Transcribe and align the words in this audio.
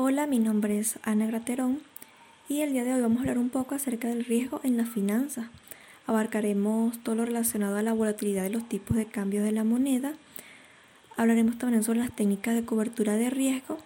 Hola, 0.00 0.28
mi 0.28 0.38
nombre 0.38 0.78
es 0.78 0.96
Ana 1.02 1.26
Graterón 1.26 1.80
y 2.48 2.60
el 2.60 2.72
día 2.72 2.84
de 2.84 2.94
hoy 2.94 3.00
vamos 3.00 3.18
a 3.18 3.20
hablar 3.22 3.38
un 3.38 3.50
poco 3.50 3.74
acerca 3.74 4.06
del 4.06 4.24
riesgo 4.24 4.60
en 4.62 4.76
las 4.76 4.88
finanzas. 4.88 5.46
Abarcaremos 6.06 6.96
todo 7.00 7.16
lo 7.16 7.24
relacionado 7.24 7.76
a 7.76 7.82
la 7.82 7.94
volatilidad 7.94 8.44
de 8.44 8.50
los 8.50 8.68
tipos 8.68 8.96
de 8.96 9.06
cambio 9.06 9.42
de 9.42 9.50
la 9.50 9.64
moneda. 9.64 10.12
Hablaremos 11.16 11.58
también 11.58 11.82
sobre 11.82 11.98
las 11.98 12.14
técnicas 12.14 12.54
de 12.54 12.64
cobertura 12.64 13.14
de 13.14 13.28
riesgo 13.28 13.78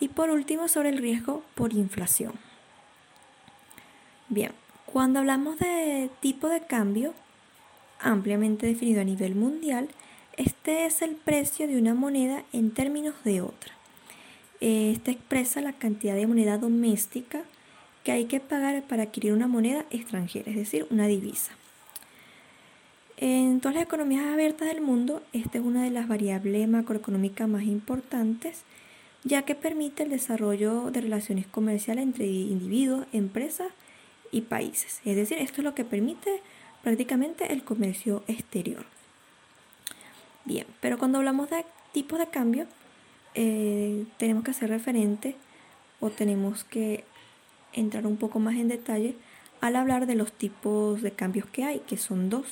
y 0.00 0.08
por 0.08 0.28
último 0.28 0.68
sobre 0.68 0.90
el 0.90 0.98
riesgo 0.98 1.42
por 1.54 1.72
inflación. 1.72 2.34
Bien, 4.28 4.52
cuando 4.84 5.20
hablamos 5.20 5.58
de 5.58 6.10
tipo 6.20 6.50
de 6.50 6.60
cambio, 6.60 7.14
ampliamente 8.00 8.66
definido 8.66 9.00
a 9.00 9.04
nivel 9.04 9.34
mundial, 9.34 9.88
este 10.36 10.84
es 10.84 11.00
el 11.00 11.16
precio 11.16 11.66
de 11.66 11.78
una 11.78 11.94
moneda 11.94 12.44
en 12.52 12.70
términos 12.70 13.14
de 13.24 13.40
otra. 13.40 13.72
Esta 14.66 15.10
expresa 15.10 15.60
la 15.60 15.74
cantidad 15.74 16.14
de 16.14 16.26
moneda 16.26 16.56
doméstica 16.56 17.42
que 18.02 18.12
hay 18.12 18.24
que 18.24 18.40
pagar 18.40 18.82
para 18.84 19.02
adquirir 19.02 19.34
una 19.34 19.46
moneda 19.46 19.84
extranjera, 19.90 20.50
es 20.50 20.56
decir, 20.56 20.86
una 20.88 21.06
divisa. 21.06 21.52
En 23.18 23.60
todas 23.60 23.74
las 23.74 23.84
economías 23.84 24.24
abiertas 24.24 24.68
del 24.68 24.80
mundo, 24.80 25.22
esta 25.34 25.58
es 25.58 25.64
una 25.64 25.82
de 25.82 25.90
las 25.90 26.08
variables 26.08 26.66
macroeconómicas 26.66 27.46
más 27.46 27.64
importantes, 27.64 28.62
ya 29.22 29.42
que 29.42 29.54
permite 29.54 30.04
el 30.04 30.08
desarrollo 30.08 30.90
de 30.90 31.02
relaciones 31.02 31.46
comerciales 31.46 32.02
entre 32.02 32.24
individuos, 32.24 33.06
empresas 33.12 33.68
y 34.32 34.40
países. 34.40 35.02
Es 35.04 35.14
decir, 35.14 35.36
esto 35.36 35.60
es 35.60 35.64
lo 35.64 35.74
que 35.74 35.84
permite 35.84 36.40
prácticamente 36.82 37.52
el 37.52 37.64
comercio 37.64 38.24
exterior. 38.28 38.86
Bien, 40.46 40.66
pero 40.80 40.96
cuando 40.96 41.18
hablamos 41.18 41.50
de 41.50 41.66
tipos 41.92 42.18
de 42.18 42.28
cambio, 42.28 42.66
eh, 43.34 44.04
tenemos 44.18 44.44
que 44.44 44.52
hacer 44.52 44.70
referente 44.70 45.36
o 46.00 46.10
tenemos 46.10 46.64
que 46.64 47.04
entrar 47.72 48.06
un 48.06 48.16
poco 48.16 48.38
más 48.38 48.54
en 48.54 48.68
detalle 48.68 49.16
al 49.60 49.76
hablar 49.76 50.06
de 50.06 50.14
los 50.14 50.32
tipos 50.32 51.02
de 51.02 51.12
cambios 51.12 51.46
que 51.46 51.64
hay, 51.64 51.80
que 51.80 51.96
son 51.96 52.30
dos, 52.30 52.46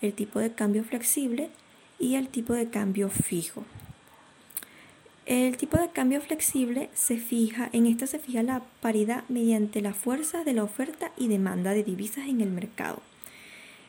el 0.00 0.12
tipo 0.12 0.38
de 0.38 0.52
cambio 0.52 0.84
flexible 0.84 1.50
y 1.98 2.16
el 2.16 2.28
tipo 2.28 2.52
de 2.52 2.68
cambio 2.68 3.08
fijo. 3.08 3.64
El 5.24 5.56
tipo 5.56 5.78
de 5.78 5.88
cambio 5.88 6.20
flexible 6.20 6.90
se 6.94 7.16
fija, 7.16 7.70
en 7.72 7.86
este 7.86 8.06
se 8.06 8.18
fija 8.18 8.42
la 8.42 8.62
paridad 8.80 9.24
mediante 9.28 9.80
la 9.80 9.94
fuerza 9.94 10.42
de 10.42 10.52
la 10.52 10.64
oferta 10.64 11.12
y 11.16 11.28
demanda 11.28 11.70
de 11.70 11.84
divisas 11.84 12.26
en 12.26 12.40
el 12.40 12.50
mercado. 12.50 13.00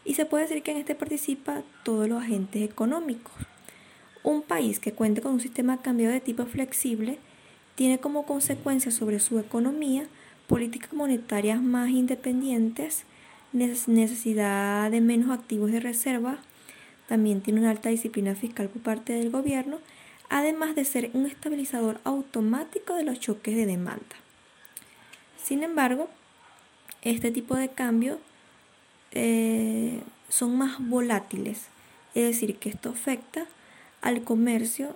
Y 0.06 0.14
se 0.14 0.26
puede 0.26 0.44
decir 0.44 0.62
que 0.62 0.72
en 0.72 0.78
este 0.78 0.96
participa 0.96 1.64
todos 1.84 2.08
los 2.08 2.22
agentes 2.22 2.62
económicos. 2.62 3.34
Un 4.24 4.42
país 4.42 4.80
que 4.80 4.94
cuente 4.94 5.22
con 5.22 5.34
un 5.34 5.40
sistema 5.40 5.82
cambiado 5.82 6.14
de 6.14 6.22
tipo 6.22 6.46
flexible 6.46 7.20
tiene 7.76 8.00
como 8.00 8.26
consecuencia 8.26 8.92
sobre 8.92 9.20
su 9.20 9.40
economía 9.40 10.08
políticas 10.48 10.94
monetarias 10.94 11.62
más 11.62 11.90
independientes, 11.90 13.06
necesidad 13.54 14.92
de 14.92 15.02
menos 15.02 15.32
activos 15.32 15.72
de 15.72 15.80
reserva, 15.80 16.38
también 17.08 17.42
tiene 17.42 17.60
una 17.60 17.72
alta 17.72 17.90
disciplina 17.90 18.36
fiscal 18.36 18.70
por 18.70 18.82
parte 18.82 19.14
del 19.14 19.30
gobierno, 19.30 19.80
además 20.30 20.76
de 20.76 20.86
ser 20.86 21.12
un 21.14 21.26
estabilizador 21.26 22.00
automático 22.04 22.96
de 22.96 23.04
los 23.04 23.20
choques 23.20 23.56
de 23.56 23.66
demanda. 23.66 24.16
Sin 25.42 25.64
embargo, 25.64 26.10
este 27.02 27.32
tipo 27.32 27.56
de 27.56 27.70
cambios 27.70 28.18
eh, 29.12 30.02
son 30.30 30.58
más 30.58 30.78
volátiles, 30.80 31.68
es 32.16 32.24
decir, 32.24 32.56
que 32.58 32.70
esto 32.70 32.90
afecta 32.90 33.46
al 34.04 34.24
comercio, 34.24 34.96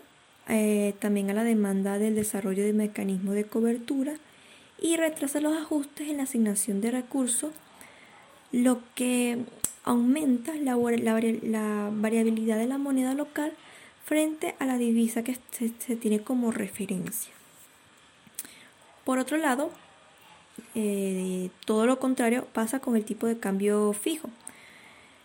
eh, 0.49 0.93
también 0.99 1.29
a 1.29 1.33
la 1.33 1.43
demanda 1.43 1.97
del 1.97 2.13
desarrollo 2.13 2.63
de 2.63 2.73
mecanismos 2.73 3.33
de 3.33 3.45
cobertura 3.45 4.13
y 4.79 4.97
retrasa 4.97 5.39
los 5.39 5.57
ajustes 5.57 6.09
en 6.09 6.17
la 6.17 6.23
asignación 6.23 6.81
de 6.81 6.91
recursos, 6.91 7.51
lo 8.51 8.81
que 8.95 9.39
aumenta 9.83 10.53
la, 10.55 10.75
variabilidad 10.75 12.57
de 12.57 12.67
la 12.67 12.77
moneda 12.77 13.13
local 13.13 13.53
frente 14.03 14.55
a 14.59 14.65
la 14.65 14.77
divisa 14.77 15.23
que 15.23 15.37
se, 15.51 15.95
tiene 15.95 16.21
como 16.21 16.51
referencia. 16.51 17.31
Por 19.05 19.19
otro 19.19 19.37
lado, 19.37 19.71
eh, 20.75 21.49
todo 21.65 21.85
lo 21.85 21.97
contrario 21.99 22.45
pasa 22.51 22.79
con 22.79 22.97
el 22.97 23.05
tipo 23.05 23.25
de 23.25 23.39
cambio 23.39 23.93
fijo. 23.93 24.29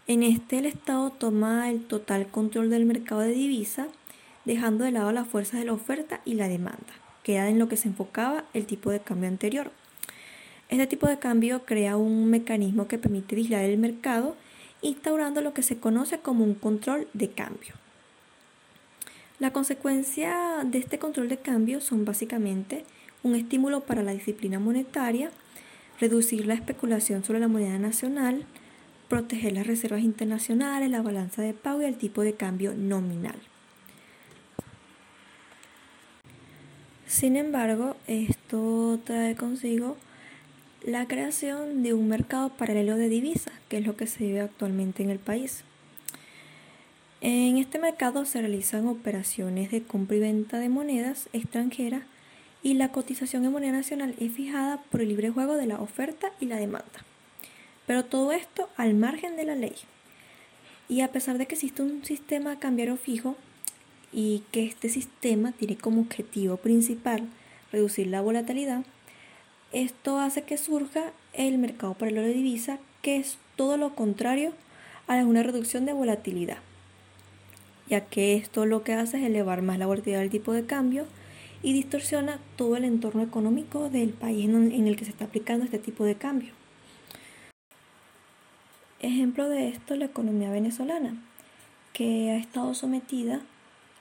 En 0.09 0.25
este 0.25 0.59
el 0.59 0.67
Estado 0.67 1.11
toma 1.11 1.71
el 1.71 1.85
total 1.85 2.27
control 2.27 2.71
del 2.71 2.85
mercado 2.85 3.21
de 3.21 3.31
divisa, 3.31 3.87
dejando 4.45 4.85
de 4.85 4.91
lado 4.91 5.13
las 5.13 5.29
fuerzas 5.29 5.61
de 5.61 5.67
la 5.67 5.75
oferta 5.75 6.21
y 6.25 6.35
la 6.35 6.49
demanda, 6.49 6.93
que 7.23 7.35
era 7.35 7.49
en 7.49 7.61
lo 7.61 7.69
que 7.69 7.77
se 7.77 7.87
enfocaba 7.87 8.45
el 8.53 8.67
tipo 8.67 8.91
de 8.91 8.99
cambio 8.99 9.29
anterior. 9.29 9.71
Este 10.71 10.89
tipo 10.89 11.07
de 11.07 11.21
cambio 11.21 11.65
crea 11.65 11.97
un 11.97 12.31
mecanismo 12.31 12.89
que 12.89 12.99
permite 12.99 13.37
vigilar 13.37 13.65
el 13.65 13.79
mercado, 13.79 14.35
instaurando 14.81 15.41
lo 15.41 15.55
que 15.55 15.63
se 15.63 15.79
conoce 15.79 16.19
como 16.19 16.43
un 16.43 16.55
control 16.55 17.07
de 17.13 17.31
cambio. 17.31 17.75
La 19.39 19.53
consecuencia 19.53 20.65
de 20.65 20.79
este 20.79 20.99
control 20.99 21.29
de 21.29 21.37
cambio 21.37 21.81
son 21.81 22.05
básicamente 22.05 22.85
un 23.23 23.37
estímulo 23.37 23.83
para 23.83 24.03
la 24.03 24.13
disciplina 24.13 24.59
monetaria, 24.59 25.31
reducir 26.01 26.47
la 26.47 26.55
especulación 26.55 27.23
sobre 27.23 27.39
la 27.39 27.49
moneda 27.49 27.79
nacional, 27.79 28.47
proteger 29.13 29.53
las 29.53 29.67
reservas 29.67 30.01
internacionales, 30.01 30.89
la 30.89 31.03
balanza 31.03 31.43
de 31.43 31.53
pago 31.53 31.83
y 31.83 31.85
el 31.85 31.99
tipo 31.99 32.23
de 32.23 32.33
cambio 32.33 32.73
nominal. 32.73 33.37
Sin 37.07 37.37
embargo, 37.37 37.95
esto 38.07 38.99
trae 39.05 39.37
consigo 39.37 39.99
la 40.83 41.07
creación 41.09 41.83
de 41.83 41.93
un 41.93 42.09
mercado 42.09 42.57
paralelo 42.57 42.97
de 42.97 43.11
divisas, 43.11 43.53
que 43.69 43.77
es 43.77 43.87
lo 43.87 43.99
que 43.99 44.07
se 44.07 44.25
vive 44.25 44.41
actualmente 44.41 45.03
en 45.03 45.11
el 45.11 45.19
país. 45.19 45.63
En 47.21 47.59
este 47.59 47.79
mercado 47.79 48.25
se 48.25 48.41
realizan 48.41 48.89
operaciones 48.89 49.71
de 49.71 49.83
compra 49.83 50.17
y 50.17 50.21
venta 50.21 50.59
de 50.59 50.71
monedas 50.71 51.29
extranjeras 51.35 52.05
y 52.63 52.73
la 52.73 52.93
cotización 52.93 53.45
en 53.45 53.53
moneda 53.53 53.73
nacional 53.73 54.15
es 54.19 54.33
fijada 54.33 54.83
por 54.91 55.03
el 55.03 55.09
libre 55.09 55.29
juego 55.29 55.57
de 55.57 55.67
la 55.67 55.83
oferta 55.83 56.33
y 56.41 56.47
la 56.47 56.57
demanda. 56.57 57.12
Pero 57.93 58.07
todo 58.07 58.33
esto 58.33 58.71
al 58.79 58.95
margen 58.95 59.37
de 59.37 59.45
la 59.45 59.55
ley. 59.55 59.75
Y 60.89 61.03
a 61.03 61.13
pesar 61.13 61.37
de 61.37 61.45
que 61.45 61.57
existe 61.57 61.83
un 61.83 62.03
sistema 62.07 62.59
cambiario 62.59 62.97
fijo 62.97 63.37
y 64.15 64.45
que 64.51 64.65
este 64.65 64.89
sistema 64.89 65.53
tiene 65.53 65.77
como 65.77 66.01
objetivo 66.01 66.57
principal 66.57 67.29
reducir 67.71 68.07
la 68.07 68.23
volatilidad, 68.23 68.87
esto 69.73 70.19
hace 70.19 70.41
que 70.45 70.57
surja 70.57 71.13
el 71.35 71.59
mercado 71.59 71.93
paralelo 71.93 72.23
de 72.23 72.33
divisa, 72.33 72.79
que 73.03 73.19
es 73.19 73.37
todo 73.57 73.77
lo 73.77 73.95
contrario 73.95 74.55
a 75.07 75.17
una 75.17 75.43
reducción 75.43 75.85
de 75.85 75.93
volatilidad, 75.93 76.61
ya 77.91 78.07
que 78.07 78.37
esto 78.37 78.65
lo 78.65 78.85
que 78.85 78.95
hace 78.95 79.19
es 79.19 79.25
elevar 79.25 79.61
más 79.61 79.79
la 79.79 79.87
volatilidad 79.87 80.21
del 80.21 80.31
tipo 80.31 80.55
de 80.55 80.65
cambio 80.65 81.05
y 81.63 81.75
distorsiona 81.75 82.41
todo 82.57 82.79
el 82.79 82.87
entorno 82.87 83.23
económico 83.23 83.91
del 83.91 84.15
país 84.15 84.49
en 84.49 84.87
el 84.87 84.97
que 84.97 85.05
se 85.05 85.11
está 85.11 85.27
aplicando 85.27 85.67
este 85.67 85.79
tipo 85.79 86.07
de 86.07 86.15
cambio. 86.15 86.62
Ejemplo 89.03 89.49
de 89.49 89.69
esto 89.69 89.97
la 89.97 90.05
economía 90.05 90.53
venezolana, 90.53 91.17
que 91.93 92.31
ha 92.31 92.37
estado 92.37 92.73
sometida 92.73 93.41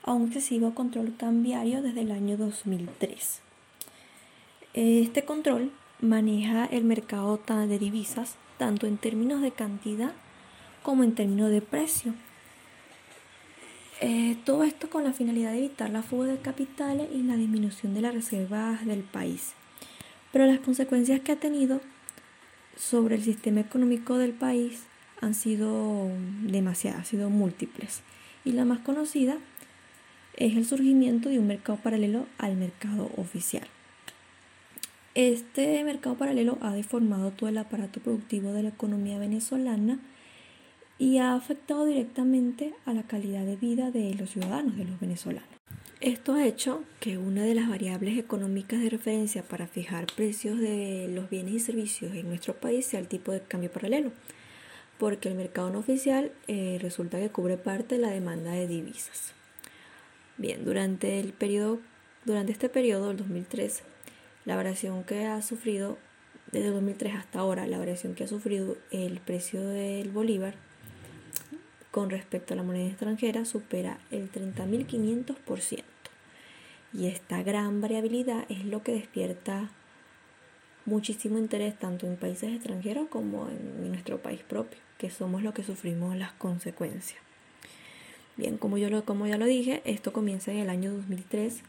a 0.04 0.12
un 0.12 0.28
excesivo 0.28 0.74
control 0.74 1.16
cambiario 1.16 1.82
desde 1.82 2.02
el 2.02 2.12
año 2.12 2.36
2003. 2.36 3.40
Este 4.74 5.24
control 5.24 5.72
maneja 6.00 6.66
el 6.66 6.84
mercado 6.84 7.40
de 7.46 7.78
divisas 7.80 8.36
tanto 8.58 8.86
en 8.86 8.96
términos 8.96 9.42
de 9.42 9.50
cantidad 9.50 10.12
como 10.84 11.02
en 11.02 11.16
términos 11.16 11.50
de 11.50 11.62
precio 11.62 12.14
eh, 14.00 14.36
todo 14.44 14.62
esto 14.62 14.88
con 14.88 15.04
la 15.04 15.12
finalidad 15.12 15.50
de 15.50 15.58
evitar 15.58 15.90
la 15.90 16.02
fuga 16.02 16.26
de 16.26 16.38
capitales 16.38 17.08
y 17.12 17.22
la 17.22 17.36
disminución 17.36 17.94
de 17.94 18.00
las 18.02 18.14
reservas 18.14 18.84
del 18.84 19.02
país. 19.02 19.52
Pero 20.32 20.46
las 20.46 20.58
consecuencias 20.58 21.20
que 21.20 21.32
ha 21.32 21.36
tenido 21.36 21.80
sobre 22.76 23.16
el 23.16 23.22
sistema 23.22 23.60
económico 23.60 24.18
del 24.18 24.32
país 24.32 24.86
han 25.22 25.34
sido 25.34 26.10
demasiadas, 26.42 26.98
han 26.98 27.06
sido 27.06 27.30
múltiples. 27.30 28.02
Y 28.44 28.52
la 28.52 28.66
más 28.66 28.80
conocida 28.80 29.38
es 30.36 30.56
el 30.56 30.66
surgimiento 30.66 31.30
de 31.30 31.38
un 31.38 31.46
mercado 31.46 31.78
paralelo 31.78 32.26
al 32.36 32.56
mercado 32.56 33.10
oficial. 33.16 33.66
Este 35.14 35.82
mercado 35.84 36.16
paralelo 36.16 36.58
ha 36.60 36.72
deformado 36.72 37.30
todo 37.30 37.48
el 37.48 37.58
aparato 37.58 38.00
productivo 38.00 38.52
de 38.52 38.64
la 38.64 38.70
economía 38.70 39.18
venezolana 39.18 40.00
y 40.98 41.18
ha 41.18 41.34
afectado 41.34 41.84
directamente 41.84 42.74
a 42.84 42.92
la 42.92 43.02
calidad 43.04 43.44
de 43.44 43.56
vida 43.56 43.90
de 43.90 44.14
los 44.14 44.30
ciudadanos, 44.30 44.76
de 44.76 44.84
los 44.84 44.98
venezolanos. 44.98 45.48
Esto 46.00 46.34
ha 46.34 46.44
hecho 46.44 46.82
que 46.98 47.16
una 47.16 47.44
de 47.44 47.54
las 47.54 47.68
variables 47.68 48.18
económicas 48.18 48.80
de 48.80 48.90
referencia 48.90 49.44
para 49.44 49.68
fijar 49.68 50.06
precios 50.16 50.58
de 50.58 51.08
los 51.14 51.30
bienes 51.30 51.54
y 51.54 51.60
servicios 51.60 52.12
en 52.14 52.28
nuestro 52.28 52.54
país 52.54 52.86
sea 52.86 52.98
el 52.98 53.06
tipo 53.06 53.30
de 53.30 53.40
cambio 53.40 53.70
paralelo, 53.70 54.10
porque 55.02 55.28
el 55.28 55.34
mercado 55.34 55.68
no 55.68 55.80
oficial 55.80 56.30
eh, 56.46 56.78
resulta 56.80 57.18
que 57.18 57.28
cubre 57.28 57.56
parte 57.56 57.96
de 57.96 58.00
la 58.00 58.10
demanda 58.10 58.52
de 58.52 58.68
divisas. 58.68 59.32
Bien, 60.36 60.64
durante, 60.64 61.18
el 61.18 61.32
periodo, 61.32 61.80
durante 62.24 62.52
este 62.52 62.68
periodo, 62.68 63.10
el 63.10 63.16
2003, 63.16 63.82
La 64.44 64.54
variación 64.54 65.02
que 65.02 65.26
ha 65.26 65.42
sufrido 65.42 65.98
desde 66.52 66.70
2003 66.70 67.16
hasta 67.16 67.40
ahora, 67.40 67.66
la 67.66 67.78
variación 67.78 68.14
que 68.14 68.22
ha 68.22 68.28
sufrido 68.28 68.76
el 68.92 69.18
precio 69.18 69.66
del 69.66 70.08
bolívar 70.12 70.54
con 71.90 72.08
respecto 72.08 72.54
a 72.54 72.56
la 72.56 72.62
moneda 72.62 72.86
extranjera 72.86 73.44
supera 73.44 73.98
el 74.12 74.30
30.500%. 74.30 75.82
Y 76.92 77.08
esta 77.08 77.42
gran 77.42 77.80
variabilidad 77.80 78.44
es 78.48 78.64
lo 78.64 78.84
que 78.84 78.92
despierta 78.92 79.68
muchísimo 80.84 81.38
interés 81.38 81.78
tanto 81.78 82.06
en 82.06 82.16
países 82.16 82.52
extranjeros 82.52 83.08
como 83.08 83.48
en 83.48 83.88
nuestro 83.88 84.18
país 84.18 84.40
propio, 84.40 84.78
que 84.98 85.10
somos 85.10 85.42
los 85.42 85.54
que 85.54 85.62
sufrimos 85.62 86.16
las 86.16 86.32
consecuencias. 86.32 87.20
Bien, 88.36 88.56
como, 88.56 88.78
yo 88.78 88.88
lo, 88.88 89.04
como 89.04 89.26
ya 89.26 89.36
lo 89.36 89.44
dije, 89.44 89.82
esto 89.84 90.12
comienza 90.12 90.52
en 90.52 90.58
el 90.58 90.70
año 90.70 90.92
2003, 90.92 91.62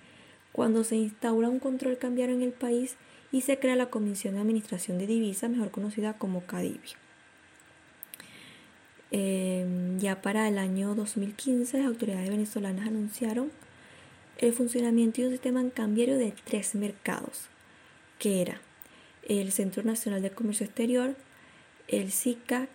cuando 0.52 0.84
se 0.84 0.96
instaura 0.96 1.50
un 1.50 1.60
control 1.60 1.98
cambiario 1.98 2.36
en 2.36 2.42
el 2.42 2.52
país 2.54 2.96
y 3.32 3.42
se 3.42 3.60
crea 3.60 3.76
la 3.76 3.90
Comisión 3.90 4.36
de 4.36 4.42
Administración 4.42 4.98
de 4.98 5.08
Divisas, 5.08 5.50
mejor 5.50 5.72
conocida 5.72 6.14
como 6.14 6.46
CADIVI. 6.46 6.80
Em, 9.12 10.00
ya 10.00 10.22
para 10.22 10.48
el 10.48 10.58
año 10.58 10.96
2015, 10.96 11.78
las 11.80 11.88
autoridades 11.88 12.30
venezolanas 12.30 12.88
anunciaron 12.88 13.52
el 14.38 14.54
funcionamiento 14.54 15.22
de 15.22 15.28
un 15.28 15.34
sistema 15.34 15.70
cambiario 15.70 16.18
de 16.18 16.34
tres 16.46 16.76
mercados, 16.76 17.48
que 18.18 18.42
era 18.42 18.62
el 19.28 19.52
Centro 19.52 19.84
Nacional 19.84 20.22
de 20.22 20.32
Comercio 20.32 20.66
Exterior, 20.66 21.16
el 21.88 22.12
SICAC 22.12 22.70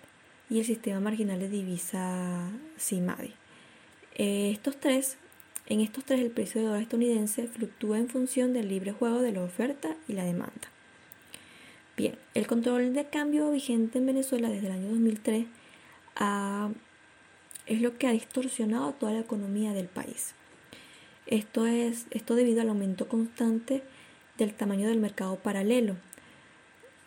y 0.50 0.60
el 0.60 0.64
Sistema 0.64 1.00
Marginal 1.00 1.38
de 1.38 1.48
Divisa 1.48 2.50
CIMADI. 2.78 3.34
Eh, 4.14 4.50
estos 4.50 4.78
tres, 4.78 5.16
en 5.66 5.80
estos 5.80 6.04
tres 6.04 6.20
el 6.20 6.30
precio 6.30 6.60
de 6.60 6.66
dólar 6.66 6.82
estadounidense 6.82 7.46
fluctúa 7.46 7.98
en 7.98 8.08
función 8.08 8.52
del 8.52 8.68
libre 8.68 8.92
juego 8.92 9.20
de 9.20 9.32
la 9.32 9.42
oferta 9.42 9.96
y 10.08 10.14
la 10.14 10.24
demanda. 10.24 10.68
Bien, 11.96 12.14
el 12.34 12.46
control 12.46 12.94
de 12.94 13.06
cambio 13.06 13.50
vigente 13.50 13.98
en 13.98 14.06
Venezuela 14.06 14.48
desde 14.48 14.68
el 14.68 14.72
año 14.72 14.88
2003 14.90 15.46
es 17.66 17.80
lo 17.80 17.98
que 17.98 18.06
ha 18.06 18.12
distorsionado 18.12 18.92
toda 18.92 19.12
la 19.12 19.20
economía 19.20 19.72
del 19.72 19.88
país. 19.88 20.34
Esto 21.26 21.66
es 21.66 22.06
esto 22.10 22.34
debido 22.34 22.62
al 22.62 22.70
aumento 22.70 23.08
constante 23.08 23.82
del 24.38 24.54
tamaño 24.54 24.88
del 24.88 24.98
mercado 24.98 25.36
paralelo, 25.36 25.96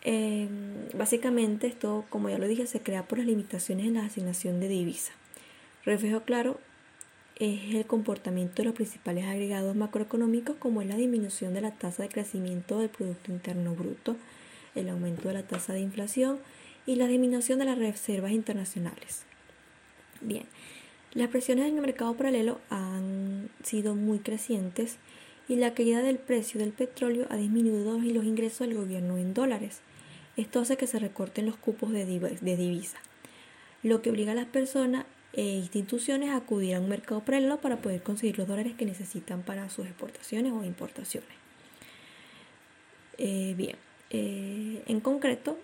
Em, 0.04 0.88
básicamente 0.94 1.66
esto, 1.68 2.04
como 2.10 2.28
ya 2.28 2.38
lo 2.38 2.48
dije, 2.48 2.66
se 2.66 2.80
crea 2.80 3.06
por 3.06 3.18
las 3.18 3.26
limitaciones 3.26 3.86
en 3.86 3.94
la 3.94 4.04
asignación 4.04 4.58
de 4.60 4.68
divisa. 4.68 5.12
Reflejo 5.84 6.22
claro 6.22 6.58
es 7.36 7.74
el 7.74 7.86
comportamiento 7.86 8.56
de 8.56 8.66
los 8.66 8.74
principales 8.74 9.24
agregados 9.24 9.74
macroeconómicos 9.74 10.56
como 10.56 10.82
es 10.82 10.88
la 10.88 10.96
disminución 10.96 11.54
de 11.54 11.60
la 11.60 11.72
tasa 11.72 12.02
de 12.02 12.08
crecimiento 12.08 12.78
del 12.78 12.88
Producto 12.88 13.32
Interno 13.32 13.74
Bruto, 13.74 14.16
el 14.74 14.88
aumento 14.88 15.28
de 15.28 15.34
la 15.34 15.42
tasa 15.42 15.72
de 15.72 15.80
inflación 15.80 16.38
y 16.86 16.96
la 16.96 17.06
disminución 17.06 17.58
de 17.58 17.64
las 17.64 17.78
reservas 17.78 18.32
internacionales. 18.32 19.24
Bien, 20.20 20.44
las 21.14 21.28
presiones 21.28 21.66
en 21.66 21.76
el 21.76 21.82
mercado 21.82 22.14
paralelo 22.14 22.60
han 22.70 23.50
sido 23.62 23.94
muy 23.94 24.18
crecientes 24.18 24.98
y 25.48 25.56
la 25.56 25.74
caída 25.74 26.00
del 26.02 26.18
precio 26.18 26.60
del 26.60 26.72
petróleo 26.72 27.26
ha 27.30 27.36
disminuido 27.36 27.98
los 27.98 28.24
ingresos 28.24 28.66
del 28.66 28.76
gobierno 28.76 29.18
en 29.18 29.34
dólares. 29.34 29.80
Esto 30.42 30.58
hace 30.58 30.76
que 30.76 30.88
se 30.88 30.98
recorten 30.98 31.46
los 31.46 31.54
cupos 31.54 31.92
de, 31.92 32.04
divisa, 32.04 32.98
lo 33.84 34.02
que 34.02 34.10
obliga 34.10 34.32
a 34.32 34.34
las 34.34 34.46
personas 34.46 35.06
e 35.34 35.44
instituciones 35.44 36.30
a 36.30 36.36
acudir 36.36 36.74
a 36.74 36.80
un 36.80 36.88
mercado 36.88 37.20
paralelo 37.20 37.60
para 37.60 37.76
poder 37.76 38.02
conseguir 38.02 38.38
los 38.38 38.48
dólares 38.48 38.74
que 38.76 38.84
necesitan 38.84 39.42
para 39.42 39.70
sus 39.70 39.86
exportaciones 39.86 40.52
o 40.52 40.64
importaciones. 40.64 41.30
Eh, 43.18 43.54
bien, 43.56 43.76
eh, 44.10 44.82
en 44.88 44.98
concreto, 44.98 45.60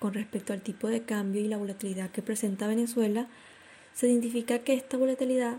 con 0.00 0.12
respecto 0.12 0.52
al 0.52 0.60
tipo 0.60 0.88
de 0.88 1.02
cambio 1.02 1.40
y 1.40 1.46
la 1.46 1.56
volatilidad 1.56 2.10
que 2.10 2.22
presenta 2.22 2.66
Venezuela, 2.66 3.28
se 3.94 4.08
identifica 4.08 4.58
que 4.58 4.74
esta 4.74 4.96
volatilidad 4.96 5.58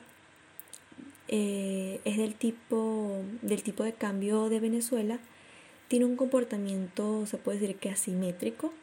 eh, 1.29 2.01
es 2.03 2.17
del 2.17 2.35
tipo, 2.35 3.21
del 3.41 3.63
tipo 3.63 3.85
de 3.85 3.93
cambio 3.93 4.49
de 4.49 4.59
Venezuela 4.59 5.19
tiene 5.87 6.05
un 6.05 6.15
comportamiento, 6.15 7.25
se 7.25 7.37
puede 7.37 7.59
decir 7.59 7.77
que 7.77 7.89
asimétrico, 7.89 8.73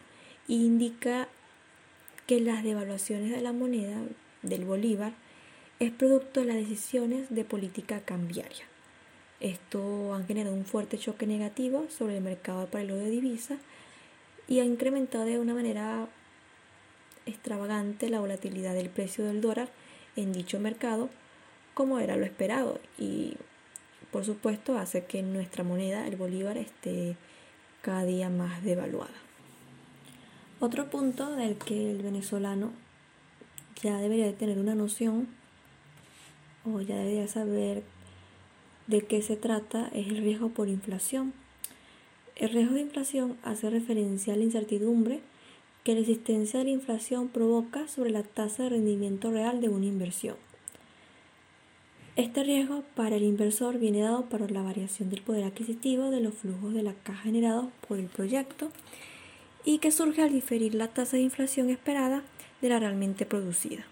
e 0.49 0.55
indica 0.55 1.29
que 2.27 2.41
las 2.41 2.62
devaluaciones 2.62 3.31
de 3.31 3.41
la 3.41 3.53
moneda 3.53 4.01
del 4.43 4.65
bolívar 4.65 5.12
es 5.81 5.91
producto 5.91 6.41
de 6.41 6.47
las 6.47 6.56
decisiones 6.56 7.29
de 7.31 7.45
política 7.45 8.01
cambiaria. 8.01 8.65
Esto 9.41 10.15
ha 10.15 10.23
generado 10.23 10.55
un 10.55 10.65
fuerte 10.65 10.97
choque 10.97 11.27
negativo 11.27 11.87
sobre 11.91 12.17
el 12.17 12.23
mercado 12.23 12.61
de 12.61 12.67
paralelo 12.67 12.97
de 12.97 13.11
divisas 13.11 13.59
y 14.49 14.61
ha 14.61 14.65
incrementado 14.65 15.25
de 15.25 15.39
una 15.39 15.55
manera 15.55 16.09
extravagante 17.27 18.09
la 18.11 18.21
volatilidad 18.21 18.75
del 18.75 18.91
precio 18.91 19.25
del 19.25 19.41
dólar 19.41 19.69
en 20.17 20.33
dicho 20.33 20.61
mercado 20.61 21.11
como 21.75 21.99
era 21.99 22.17
lo 22.17 22.25
esperado 22.25 22.81
y 22.99 23.35
por 24.14 24.25
supuesto, 24.25 24.78
hace 24.78 25.06
que 25.06 25.25
nuestra 25.25 25.64
moneda, 25.64 26.06
el 26.06 26.14
bolívar, 26.14 26.56
esté 26.56 27.16
cada 27.82 28.05
día 28.05 28.31
más 28.31 28.62
devaluada. 28.62 29.11
Otro 30.61 30.88
punto 30.88 31.34
del 31.34 31.56
que 31.56 31.90
el 31.90 32.00
venezolano 32.00 32.70
ya 33.82 33.99
debería 33.99 34.26
de 34.26 34.32
tener 34.32 34.61
una 34.61 34.76
noción 34.76 35.26
o 36.64 36.81
ya 36.81 36.94
debería 36.94 37.26
saber 37.26 37.82
de 38.87 39.00
qué 39.00 39.20
se 39.20 39.34
trata 39.34 39.90
es 39.93 40.06
el 40.06 40.19
riesgo 40.19 40.50
por 40.50 40.69
inflación. 40.69 41.32
El 42.37 42.50
riesgo 42.50 42.75
de 42.75 42.82
inflación 42.82 43.37
hace 43.43 43.69
referencia 43.69 44.34
a 44.34 44.37
la 44.37 44.44
incertidumbre 44.44 45.22
que 45.82 45.94
la 45.94 46.02
existencia 46.02 46.60
de 46.60 46.67
la 46.67 46.70
inflación 46.70 47.31
provoca 47.31 47.88
sobre 47.88 48.10
la 48.10 48.22
tasa 48.22 48.62
de 48.62 48.69
rendimiento 48.69 49.32
real 49.32 49.60
de 49.60 49.70
una 49.70 49.87
inversión. 49.87 50.37
Este 52.16 52.44
riesgo 52.44 52.84
para 52.94 53.16
el 53.16 53.25
inversor 53.25 53.78
viene 53.78 54.02
dado 54.02 54.26
por 54.26 54.49
la 54.52 54.62
variación 54.62 55.11
del 55.11 55.20
poder 55.20 55.43
adquisitivo 55.43 56.11
de 56.11 56.20
los 56.20 56.34
flujos 56.34 56.72
de 56.72 56.84
la 56.84 56.94
caja 56.94 57.22
generados 57.22 57.66
por 57.88 57.99
el 57.99 58.06
proyecto 58.06 58.70
y 59.64 59.78
que 59.78 59.90
surge 59.90 60.22
al 60.22 60.32
diferir 60.32 60.76
la 60.76 60.87
tasa 60.87 61.16
de 61.16 61.25
inflación 61.25 61.70
esperada 61.70 62.22
de 62.62 62.69
la 62.69 62.78
realmente 62.78 63.26
producida. 63.26 63.84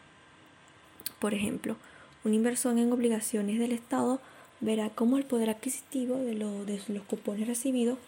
Por 1.19 1.35
ejemplo, 1.35 1.77
un 2.25 2.33
inversor 2.33 2.79
en 2.79 2.93
obligaciones 2.93 3.59
del 3.59 3.73
Estado 3.73 4.21
verá 4.61 4.91
cómo 4.91 5.19
el 5.19 5.25
poder 5.25 5.51
adquisitivo 5.51 6.15
de, 6.15 6.37
de 6.37 6.81
los 6.95 7.03
cupones 7.03 7.49
recibidos 7.49 7.99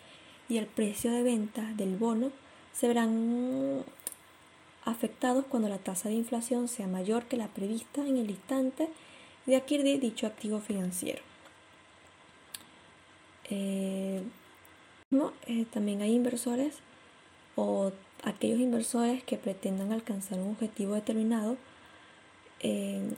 y 0.48 0.58
el 0.58 0.66
precio 0.66 1.10
de 1.10 1.24
venta 1.24 1.72
del 1.76 1.96
bono 1.96 2.30
se 2.72 2.86
verán 2.86 3.82
afectados 4.84 5.44
cuando 5.48 5.68
la 5.68 5.78
tasa 5.78 6.08
de 6.08 6.14
inflación 6.14 6.68
sea 6.68 6.86
mayor 6.86 7.24
que 7.24 7.36
la 7.36 7.48
prevista 7.48 8.06
en 8.06 8.18
el 8.18 8.30
instante 8.30 8.88
de 9.46 9.56
adquirir 9.56 10.00
dicho 10.00 10.26
activo 10.26 10.60
financiero. 10.60 11.22
Eh, 13.50 14.22
eh, 15.46 15.66
también 15.70 16.02
hay 16.02 16.14
inversores 16.14 16.76
o 17.56 17.92
aquellos 18.22 18.58
inversores 18.58 19.22
que 19.22 19.36
pretendan 19.36 19.92
alcanzar 19.92 20.38
un 20.38 20.52
objetivo 20.52 20.94
determinado 20.94 21.56
eh, 22.60 23.10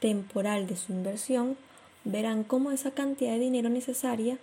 temporal 0.00 0.66
de 0.66 0.76
su 0.76 0.92
inversión 0.92 1.56
verán 2.04 2.44
cómo 2.44 2.72
esa 2.72 2.90
cantidad 2.90 3.32
de 3.32 3.38
dinero 3.38 3.68
necesaria 3.68 4.38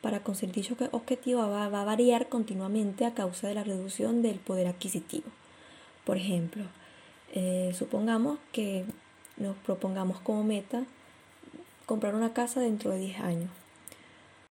para 0.00 0.20
conseguir 0.20 0.54
dicho 0.54 0.76
objetivo 0.92 1.40
va, 1.48 1.68
va, 1.68 1.82
a 1.82 1.84
variar 1.84 2.28
continuamente 2.28 3.04
a 3.04 3.14
causa 3.14 3.48
de 3.48 3.54
la 3.54 3.64
reducción 3.64 4.22
del 4.22 4.38
poder 4.38 4.68
adquisitivo. 4.68 5.26
Por 6.04 6.16
ejemplo, 6.16 6.64
supongamos 7.74 8.38
que 8.52 8.84
nos 9.38 9.56
propongamos 9.56 10.20
como 10.20 10.44
meta 10.44 10.84
comprar 11.86 12.14
una 12.14 12.32
casa 12.32 12.60
dentro 12.60 12.90
de 12.90 12.98
10 12.98 13.20
años. 13.20 13.50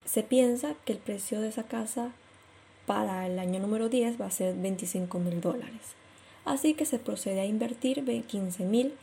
Se 0.05 0.23
piensa 0.23 0.75
que 0.85 0.93
el 0.93 0.99
precio 0.99 1.41
de 1.41 1.49
esa 1.49 1.65
casa 1.65 2.13
para 2.87 3.27
el 3.27 3.39
año 3.39 3.61
número 3.61 3.89
10 3.89 4.21
va 4.21 4.27
a 4.27 4.31
ser 4.31 4.57
25 4.57 5.19
mil 5.19 5.41
dólares. 5.41 5.95
Así 6.45 6.75
que 6.75 6.87
se 6.87 6.99
procede 6.99 7.41
a 7.41 7.47
invertir 7.47 8.05
15 8.05 8.65
mil 8.65 8.95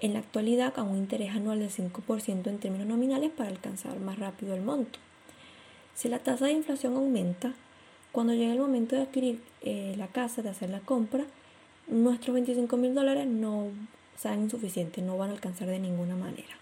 en 0.00 0.12
la 0.12 0.18
actualidad 0.18 0.74
a 0.76 0.82
un 0.82 0.98
interés 0.98 1.34
anual 1.34 1.58
del 1.58 1.70
5% 1.70 2.46
en 2.48 2.58
términos 2.58 2.86
nominales 2.86 3.30
para 3.30 3.48
alcanzar 3.48 3.98
más 3.98 4.18
rápido 4.18 4.54
el 4.54 4.62
monto. 4.62 4.98
Si 5.94 6.08
la 6.08 6.18
tasa 6.18 6.46
de 6.46 6.52
inflación 6.52 6.94
aumenta, 6.96 7.54
cuando 8.12 8.34
llegue 8.34 8.52
el 8.52 8.58
momento 8.58 8.94
de 8.94 9.02
adquirir 9.02 9.40
eh, 9.62 9.94
la 9.96 10.08
casa, 10.08 10.42
de 10.42 10.50
hacer 10.50 10.68
la 10.68 10.80
compra, 10.80 11.24
nuestros 11.86 12.34
25 12.34 12.76
mil 12.76 12.94
dólares 12.94 13.26
no 13.26 13.68
sean 14.16 14.42
insuficientes, 14.42 15.04
no 15.04 15.16
van 15.16 15.30
a 15.30 15.32
alcanzar 15.34 15.68
de 15.68 15.78
ninguna 15.78 16.16
manera. 16.16 16.56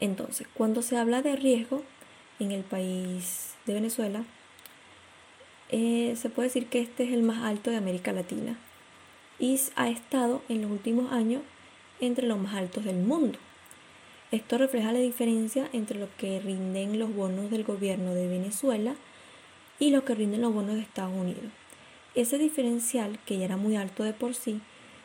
Entonces, 0.00 0.46
cuando 0.54 0.82
se 0.82 0.96
habla 0.96 1.22
de 1.22 1.36
riesgo 1.36 1.82
en 2.38 2.52
el 2.52 2.62
país 2.62 3.54
de 3.66 3.74
Venezuela, 3.74 4.24
eh, 5.68 6.14
se 6.16 6.30
puede 6.30 6.48
decir 6.48 6.66
que 6.66 6.80
este 6.80 7.04
es 7.04 7.12
el 7.12 7.22
más 7.22 7.44
alto 7.44 7.70
de 7.70 7.76
América 7.76 8.12
Latina 8.12 8.58
y 9.38 9.60
ha 9.76 9.88
estado 9.88 10.42
en 10.48 10.62
los 10.62 10.70
últimos 10.70 11.12
años 11.12 11.42
entre 12.00 12.26
los 12.26 12.38
más 12.38 12.54
altos 12.54 12.84
del 12.84 12.96
mundo. 12.96 13.38
Esto 14.32 14.58
refleja 14.58 14.92
la 14.92 14.98
diferencia 15.00 15.68
entre 15.72 15.98
lo 15.98 16.08
que 16.16 16.40
rinden 16.40 16.98
los 16.98 17.14
bonos 17.14 17.50
del 17.50 17.64
gobierno 17.64 18.14
de 18.14 18.28
Venezuela 18.28 18.94
y 19.78 19.90
lo 19.90 20.04
que 20.04 20.14
rinden 20.14 20.42
los 20.42 20.54
bonos 20.54 20.76
de 20.76 20.82
Estados 20.82 21.14
Unidos. 21.14 21.50
Ese 22.14 22.38
diferencial, 22.38 23.18
que 23.24 23.38
ya 23.38 23.44
era 23.44 23.56
muy 23.56 23.76
alto 23.76 24.02
de 24.02 24.12
por 24.12 24.34
sí, 24.34 24.60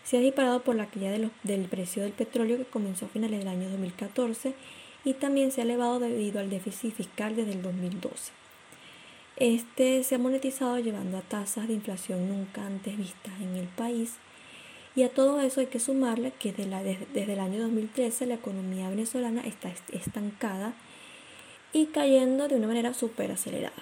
se 0.06 0.18
ha 0.18 0.22
disparado 0.22 0.62
por 0.62 0.76
la 0.76 0.86
caída 0.86 1.12
del 1.44 1.66
precio 1.66 2.04
del 2.04 2.12
petróleo 2.12 2.58
que 2.58 2.66
comenzó 2.66 3.06
a 3.06 3.10
finales 3.10 3.40
del 3.40 3.48
año 3.48 3.70
2014 3.70 4.54
y 5.04 5.14
también 5.14 5.52
se 5.52 5.62
ha 5.62 5.64
elevado 5.64 6.00
debido 6.00 6.40
al 6.40 6.50
déficit 6.50 6.94
fiscal 6.94 7.36
desde 7.36 7.54
el 7.54 7.64
2012. 7.64 8.32
Este 9.38 10.04
se 10.04 10.16
ha 10.16 10.20
monetizado 10.20 10.80
llevando 10.80 11.18
a 11.18 11.22
tasas 11.22 11.68
de 11.68 11.74
inflación 11.74 12.30
nunca 12.30 12.66
antes 12.66 12.98
vistas 12.98 13.34
en 13.42 13.56
el 13.56 13.68
país 13.68 14.14
y 14.96 15.04
a 15.04 15.10
todo 15.10 15.42
eso 15.42 15.60
hay 15.60 15.68
que 15.68 15.80
sumarle 15.80 16.32
que 16.40 16.54
desde, 16.54 17.00
desde 17.12 17.34
el 17.34 17.40
año 17.40 17.60
2013 17.64 18.28
la 18.28 18.36
economía 18.36 18.90
venezolana 18.90 19.42
está 19.42 19.74
estancada 19.92 20.74
y 21.74 21.88
cayendo 21.88 22.48
de 22.48 22.56
una 22.56 22.68
manera 22.68 22.94
súper 22.94 23.32
acelerada. 23.32 23.74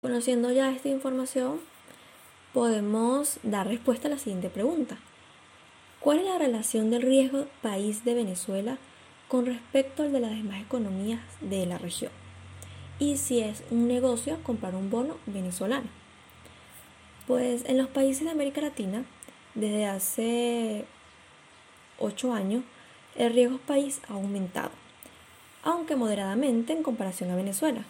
Conociendo 0.00 0.50
ya 0.52 0.72
esta 0.72 0.88
información, 0.88 1.60
podemos 2.52 3.38
dar 3.42 3.68
respuesta 3.68 4.08
a 4.08 4.12
la 4.12 4.18
siguiente 4.18 4.48
pregunta. 4.48 4.98
¿Cuál 6.00 6.20
es 6.20 6.26
la 6.26 6.38
relación 6.38 6.90
del 6.90 7.02
riesgo 7.02 7.46
país 7.60 8.04
de 8.04 8.14
Venezuela 8.14 8.78
con 9.26 9.46
respecto 9.46 10.04
al 10.04 10.12
de 10.12 10.20
las 10.20 10.30
demás 10.30 10.62
economías 10.62 11.20
de 11.40 11.66
la 11.66 11.76
región? 11.76 12.12
Y 13.00 13.16
si 13.16 13.40
es 13.40 13.64
un 13.72 13.88
negocio 13.88 14.38
comprar 14.44 14.76
un 14.76 14.90
bono 14.90 15.16
venezolano. 15.26 15.88
Pues 17.26 17.64
en 17.66 17.78
los 17.78 17.88
países 17.88 18.24
de 18.24 18.30
América 18.30 18.60
Latina, 18.60 19.04
desde 19.56 19.86
hace 19.86 20.84
ocho 21.98 22.32
años, 22.32 22.62
el 23.16 23.34
riesgo 23.34 23.58
país 23.58 24.00
ha 24.08 24.12
aumentado, 24.12 24.70
aunque 25.64 25.96
moderadamente 25.96 26.72
en 26.72 26.84
comparación 26.84 27.32
a 27.32 27.36
Venezuela. 27.36 27.84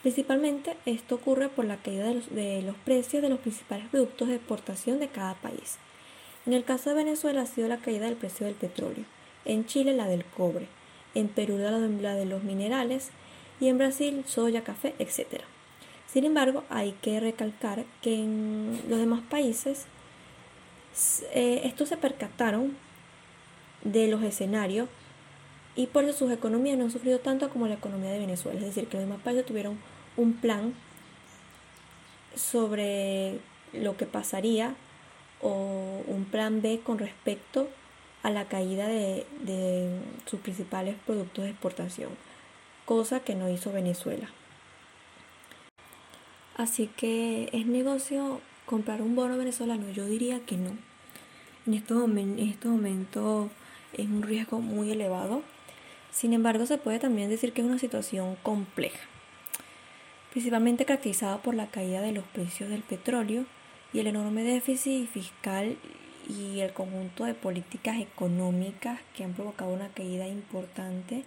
Principalmente 0.00 0.78
esto 0.86 1.16
ocurre 1.16 1.50
por 1.50 1.66
la 1.66 1.76
caída 1.76 2.06
de 2.06 2.14
los, 2.14 2.34
de 2.34 2.62
los, 2.62 2.76
precios 2.76 3.22
de 3.22 3.28
los 3.28 3.38
principales 3.38 3.86
productos 3.88 4.28
de 4.28 4.36
exportación 4.36 4.98
de 4.98 5.08
cada 5.08 5.34
país. 5.34 5.78
En 6.46 6.52
el 6.52 6.64
caso 6.64 6.90
de 6.90 6.96
Venezuela 6.96 7.42
ha 7.42 7.46
sido 7.46 7.68
la 7.68 7.78
caída 7.78 8.06
del 8.06 8.16
precio 8.16 8.46
del 8.46 8.54
petróleo, 8.54 9.04
en 9.44 9.66
Chile 9.66 9.92
la 9.92 10.06
del 10.06 10.24
cobre, 10.24 10.68
en 11.14 11.28
Perú 11.28 11.58
la 11.58 12.14
de 12.14 12.24
los 12.24 12.42
minerales 12.42 13.10
y 13.60 13.68
en 13.68 13.78
Brasil 13.78 14.24
soya, 14.26 14.64
café, 14.64 14.94
etc. 14.98 15.42
Sin 16.06 16.24
embargo, 16.24 16.64
hay 16.70 16.92
que 17.02 17.20
recalcar 17.20 17.84
que 18.02 18.14
en 18.14 18.80
los 18.88 18.98
demás 18.98 19.20
países 19.28 19.86
eh, 21.34 21.60
estos 21.64 21.88
se 21.88 21.96
percataron 21.96 22.76
de 23.84 24.08
los 24.08 24.22
escenarios 24.22 24.88
y 25.76 25.86
por 25.86 26.04
eso 26.04 26.18
sus 26.18 26.32
economías 26.32 26.76
no 26.76 26.84
han 26.84 26.90
sufrido 26.90 27.20
tanto 27.20 27.48
como 27.50 27.68
la 27.68 27.74
economía 27.74 28.10
de 28.10 28.18
Venezuela. 28.18 28.58
Es 28.58 28.66
decir, 28.66 28.88
que 28.88 28.96
los 28.96 29.06
demás 29.06 29.22
países 29.22 29.46
tuvieron 29.46 29.78
un 30.16 30.34
plan 30.34 30.74
sobre 32.34 33.38
lo 33.72 33.96
que 33.96 34.06
pasaría 34.06 34.74
o 35.42 36.02
un 36.06 36.24
plan 36.24 36.62
B 36.62 36.80
con 36.84 36.98
respecto 36.98 37.68
a 38.22 38.30
la 38.30 38.46
caída 38.46 38.86
de, 38.86 39.24
sus 40.26 40.40
principales 40.40 40.96
productos 41.06 41.44
de 41.44 41.50
exportación, 41.50 42.10
cosa 42.84 43.20
que 43.20 43.34
no 43.34 43.48
hizo 43.48 43.72
Venezuela. 43.72 44.28
Así 46.56 46.88
que 46.88 47.48
es 47.52 47.66
negocio 47.66 48.40
comprar 48.66 49.00
un 49.00 49.16
bono 49.16 49.38
venezolano, 49.38 49.90
yo 49.90 50.04
diría 50.06 50.40
que 50.40 50.56
no. 50.56 50.76
En 51.66 51.74
estos, 51.74 52.04
en 52.04 52.38
estos 52.38 52.70
momentos 52.70 53.50
es 53.94 54.06
un 54.06 54.22
riesgo 54.22 54.60
muy 54.60 54.90
elevado. 54.90 55.42
Sin 56.10 56.32
embargo, 56.32 56.66
se 56.66 56.78
puede 56.78 56.98
también 56.98 57.30
decir 57.30 57.52
que 57.52 57.62
es 57.62 57.66
una 57.66 57.78
situación 57.78 58.36
compleja, 58.42 59.00
principalmente 60.32 60.84
caracterizada 60.84 61.40
por 61.40 61.54
la 61.54 61.68
caída 61.68 62.02
de 62.02 62.12
los 62.12 62.24
precios 62.24 62.68
del 62.68 62.82
petróleo 62.82 63.46
y 63.92 64.00
el 64.00 64.06
enorme 64.06 64.42
déficit 64.42 65.08
fiscal 65.08 65.76
y 66.28 66.60
el 66.60 66.72
conjunto 66.72 67.24
de 67.24 67.34
políticas 67.34 67.98
económicas 67.98 69.00
que 69.16 69.24
han 69.24 69.34
provocado 69.34 69.72
una 69.72 69.88
caída 69.88 70.28
importante 70.28 71.24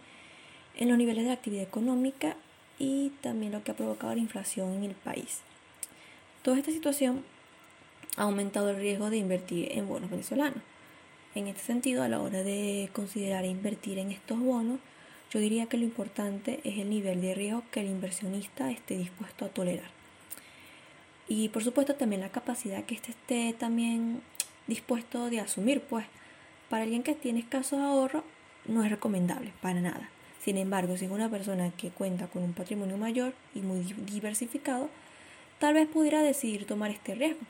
en 0.77 0.89
los 0.89 0.97
niveles 0.97 1.25
de 1.25 1.31
actividad 1.31 1.63
económica 1.63 2.37
y 2.79 3.09
también 3.21 3.51
lo 3.51 3.63
que 3.63 3.71
ha 3.71 3.75
provocado 3.75 4.15
la 4.15 4.21
inflación 4.21 4.73
en 4.73 4.83
el 4.83 4.95
país. 4.95 5.41
Toda 6.41 6.57
esta 6.57 6.71
situación 6.71 7.23
ha 8.17 8.23
aumentado 8.23 8.69
el 8.69 8.77
riesgo 8.77 9.09
de 9.09 9.17
invertir 9.17 9.69
en 9.71 9.87
bonos 9.87 10.09
venezolanos. 10.09 10.61
En 11.35 11.47
este 11.47 11.63
sentido, 11.63 12.03
a 12.03 12.09
la 12.09 12.21
hora 12.21 12.43
de 12.43 12.89
considerar 12.93 13.45
invertir 13.45 13.97
en 13.97 14.11
estos 14.11 14.39
bonos, 14.39 14.79
yo 15.31 15.39
diría 15.39 15.65
que 15.65 15.77
lo 15.77 15.83
importante 15.83 16.59
es 16.63 16.77
el 16.77 16.89
nivel 16.89 17.21
de 17.21 17.33
riesgo 17.33 17.63
que 17.71 17.79
el 17.79 17.87
inversionista 17.87 18.69
esté 18.69 18.97
dispuesto 18.97 19.45
a 19.45 19.49
tolerar. 19.49 20.02
Y 21.35 21.49
por 21.49 21.63
supuesto 21.63 21.95
también 21.95 22.21
la 22.21 22.29
capacidad 22.29 22.83
que 22.83 22.93
éste 22.93 23.09
esté 23.09 23.55
también 23.57 24.21
dispuesto 24.67 25.31
de 25.31 25.39
asumir, 25.39 25.81
pues 25.81 26.05
para 26.69 26.83
alguien 26.83 27.01
que 27.01 27.15
tiene 27.15 27.39
escasos 27.39 27.79
ahorros 27.79 28.23
no 28.67 28.83
es 28.83 28.91
recomendable 28.91 29.51
para 29.59 29.81
nada. 29.81 30.09
Sin 30.43 30.57
embargo, 30.57 30.95
si 30.95 31.05
es 31.05 31.11
una 31.11 31.29
persona 31.29 31.71
que 31.71 31.89
cuenta 31.89 32.27
con 32.27 32.43
un 32.43 32.53
patrimonio 32.53 32.97
mayor 32.97 33.33
y 33.55 33.61
muy 33.61 33.81
diversificado, 33.81 34.89
tal 35.57 35.73
vez 35.73 35.87
pudiera 35.87 36.21
decidir 36.21 36.67
tomar 36.67 36.91
este 36.91 37.15
riesgo 37.15 37.41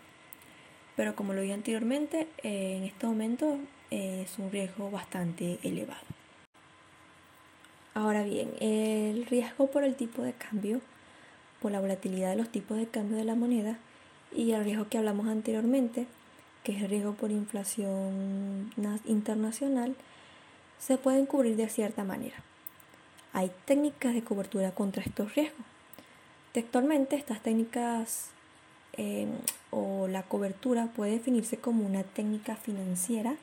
pero 0.95 1.15
como 1.15 1.33
lo 1.33 1.41
dije 1.41 1.53
anteriormente, 1.53 2.27
eh, 2.43 2.77
en 2.77 2.83
este 2.83 3.07
momento 3.07 3.57
eh, 3.91 4.23
es 4.25 4.37
un 4.37 4.51
riesgo 4.51 4.91
bastante 4.91 5.59
elevado. 5.63 6.05
Ahora 7.95 8.23
bien, 8.23 8.51
el 8.59 9.25
riesgo 9.25 9.67
por 9.67 9.83
el 9.83 9.95
tipo 9.95 10.21
de 10.21 10.33
cambio, 10.33 10.81
por 11.63 11.71
la 11.71 11.81
volatilidad 11.81 12.29
de 12.29 12.35
los 12.35 12.49
tipos 12.49 12.77
de 12.77 12.85
cambio 12.85 13.17
de 13.17 13.23
la 13.23 13.33
moneda 13.33 13.79
y 14.31 14.51
el 14.51 14.63
riesgo 14.63 14.87
que 14.87 14.99
hablamos 14.99 15.27
anteriormente, 15.27 16.05
que 16.63 16.73
es 16.75 16.83
el 16.83 16.91
riesgo 16.91 17.13
por 17.13 17.31
inflación 17.31 18.71
internacional, 19.05 19.95
se 20.77 20.99
pueden 20.99 21.25
cubrir 21.25 21.55
de 21.55 21.69
cierta 21.69 22.03
manera. 22.03 22.35
Hay 23.33 23.51
técnicas 23.65 24.13
de 24.13 24.23
cobertura 24.23 24.69
contra 24.71 25.01
estos 25.01 25.33
riesgos. 25.33 25.65
Textualmente, 26.51 27.15
estas 27.15 27.41
técnicas 27.41 28.29
Em, 28.95 29.29
o 29.71 30.07
la 30.07 30.21
cobertura 30.21 30.85
puede 30.95 31.13
definirse 31.13 31.57
como 31.57 31.83
una 31.83 32.03
técnica 32.03 32.55
financiera 32.55 33.35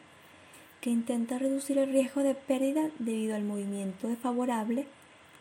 que 0.80 0.90
intenta 0.90 1.38
reducir 1.38 1.76
el 1.78 1.90
riesgo 1.90 2.22
de 2.22 2.34
pérdida 2.36 2.88
debido 3.00 3.34
al 3.34 3.42
movimiento 3.42 4.06
desfavorable 4.06 4.86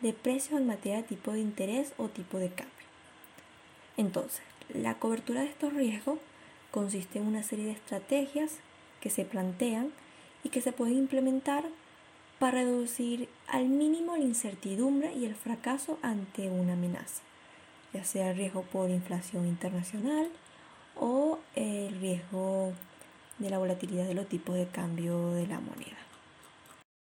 de 0.00 0.12
precios 0.12 0.60
en 0.60 0.66
materia 0.66 0.98
de 0.98 1.02
tipo 1.04 1.32
de 1.32 1.40
interés 1.40 1.92
o 1.96 2.08
tipo 2.08 2.38
de 2.38 2.48
cambio. 2.48 2.74
Entonces, 3.96 4.42
la 4.72 4.94
cobertura 4.94 5.40
de 5.40 5.48
estos 5.48 5.72
riesgos 5.72 6.18
consiste 6.70 7.18
en 7.18 7.26
una 7.26 7.42
serie 7.42 7.66
de 7.66 7.72
estrategias 7.72 8.58
que 9.00 9.10
se 9.10 9.24
plantean 9.24 9.92
y 10.44 10.48
que 10.48 10.60
se 10.60 10.72
pueden 10.72 10.96
implementar 10.96 11.64
para 12.38 12.62
reducir 12.62 13.28
al 13.48 13.66
mínimo 13.66 14.16
la 14.16 14.24
incertidumbre 14.24 15.12
y 15.12 15.26
el 15.26 15.34
fracaso 15.34 15.98
ante 16.02 16.48
una 16.48 16.72
amenaza 16.72 17.22
ya 17.92 18.04
sea 18.04 18.30
el 18.30 18.36
riesgo 18.36 18.62
por 18.62 18.90
inflación 18.90 19.46
internacional 19.46 20.28
o 20.96 21.38
el 21.54 21.98
riesgo 22.00 22.72
de 23.38 23.50
la 23.50 23.58
volatilidad 23.58 24.06
de 24.06 24.14
los 24.14 24.28
tipos 24.28 24.54
de 24.54 24.66
cambio 24.66 25.32
de 25.32 25.46
la 25.46 25.60
moneda. 25.60 25.96